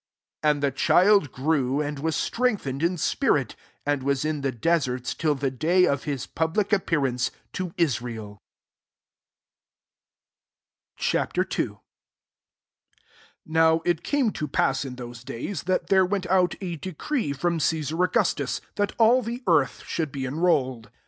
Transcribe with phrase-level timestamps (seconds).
[0.43, 4.51] 80 jind the child grew^ and Was strengthened in spirit ^^ and was in the
[4.51, 8.39] deserts till the day qf his pubHc appearance to Israel,
[10.97, 11.19] C*.
[11.19, 11.23] II.
[11.23, 11.37] \
[13.47, 17.59] M)W it came to pt^os in those days, that there went out d decree from
[17.59, 20.87] Cesar AugUS' itus^ that all the eatth* should be eni*olied.